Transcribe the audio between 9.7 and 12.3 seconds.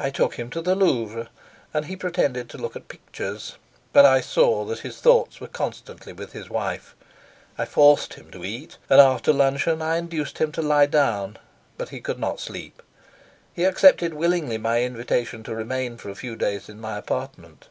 I induced him to lie down, but he could